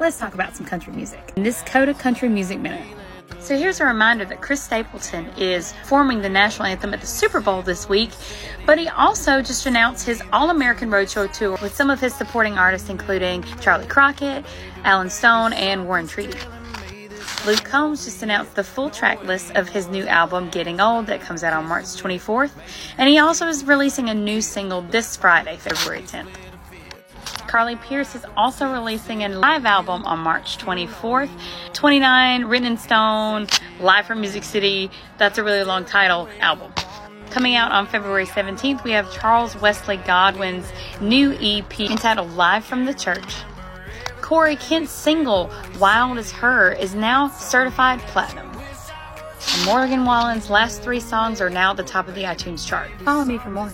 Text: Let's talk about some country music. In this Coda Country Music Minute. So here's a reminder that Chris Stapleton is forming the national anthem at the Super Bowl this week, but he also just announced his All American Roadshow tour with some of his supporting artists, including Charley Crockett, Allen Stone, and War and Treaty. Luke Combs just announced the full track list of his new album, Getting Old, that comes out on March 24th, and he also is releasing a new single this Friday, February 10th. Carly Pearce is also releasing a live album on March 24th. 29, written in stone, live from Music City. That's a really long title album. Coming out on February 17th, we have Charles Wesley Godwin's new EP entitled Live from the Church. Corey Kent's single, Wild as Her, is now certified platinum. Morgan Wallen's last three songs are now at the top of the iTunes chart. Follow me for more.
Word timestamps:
Let's 0.00 0.16
talk 0.16 0.34
about 0.34 0.54
some 0.54 0.64
country 0.64 0.92
music. 0.92 1.32
In 1.34 1.42
this 1.42 1.60
Coda 1.62 1.92
Country 1.92 2.28
Music 2.28 2.60
Minute. 2.60 2.86
So 3.40 3.58
here's 3.58 3.80
a 3.80 3.84
reminder 3.84 4.24
that 4.26 4.40
Chris 4.40 4.62
Stapleton 4.62 5.26
is 5.36 5.74
forming 5.86 6.22
the 6.22 6.28
national 6.28 6.66
anthem 6.66 6.94
at 6.94 7.00
the 7.00 7.06
Super 7.06 7.40
Bowl 7.40 7.62
this 7.62 7.88
week, 7.88 8.10
but 8.64 8.78
he 8.78 8.88
also 8.88 9.42
just 9.42 9.66
announced 9.66 10.06
his 10.06 10.22
All 10.32 10.50
American 10.50 10.88
Roadshow 10.88 11.32
tour 11.32 11.58
with 11.60 11.74
some 11.74 11.90
of 11.90 11.98
his 11.98 12.14
supporting 12.14 12.56
artists, 12.56 12.88
including 12.88 13.42
Charley 13.60 13.86
Crockett, 13.86 14.44
Allen 14.84 15.10
Stone, 15.10 15.52
and 15.54 15.86
War 15.86 15.98
and 15.98 16.08
Treaty. 16.08 16.38
Luke 17.44 17.64
Combs 17.64 18.04
just 18.04 18.22
announced 18.22 18.54
the 18.54 18.64
full 18.64 18.90
track 18.90 19.24
list 19.24 19.50
of 19.56 19.68
his 19.68 19.88
new 19.88 20.06
album, 20.06 20.48
Getting 20.50 20.80
Old, 20.80 21.06
that 21.06 21.20
comes 21.20 21.42
out 21.42 21.52
on 21.52 21.66
March 21.66 21.86
24th, 21.86 22.52
and 22.98 23.08
he 23.08 23.18
also 23.18 23.48
is 23.48 23.64
releasing 23.64 24.10
a 24.10 24.14
new 24.14 24.40
single 24.40 24.82
this 24.82 25.16
Friday, 25.16 25.56
February 25.56 26.02
10th. 26.02 26.47
Carly 27.48 27.76
Pearce 27.76 28.14
is 28.14 28.26
also 28.36 28.70
releasing 28.70 29.24
a 29.24 29.28
live 29.30 29.64
album 29.64 30.04
on 30.04 30.18
March 30.18 30.58
24th. 30.58 31.30
29, 31.72 32.44
written 32.44 32.66
in 32.66 32.76
stone, 32.76 33.46
live 33.80 34.04
from 34.06 34.20
Music 34.20 34.44
City. 34.44 34.90
That's 35.16 35.38
a 35.38 35.42
really 35.42 35.64
long 35.64 35.86
title 35.86 36.28
album. 36.40 36.70
Coming 37.30 37.56
out 37.56 37.72
on 37.72 37.86
February 37.86 38.26
17th, 38.26 38.84
we 38.84 38.90
have 38.90 39.10
Charles 39.14 39.56
Wesley 39.56 39.96
Godwin's 39.96 40.70
new 41.00 41.32
EP 41.40 41.80
entitled 41.80 42.30
Live 42.32 42.66
from 42.66 42.84
the 42.84 42.92
Church. 42.92 43.36
Corey 44.20 44.56
Kent's 44.56 44.92
single, 44.92 45.50
Wild 45.80 46.18
as 46.18 46.30
Her, 46.30 46.72
is 46.72 46.94
now 46.94 47.28
certified 47.28 47.98
platinum. 48.00 48.52
Morgan 49.64 50.04
Wallen's 50.04 50.50
last 50.50 50.82
three 50.82 51.00
songs 51.00 51.40
are 51.40 51.48
now 51.48 51.70
at 51.70 51.78
the 51.78 51.82
top 51.82 52.08
of 52.08 52.14
the 52.14 52.24
iTunes 52.24 52.66
chart. 52.66 52.90
Follow 53.04 53.24
me 53.24 53.38
for 53.38 53.48
more. 53.48 53.72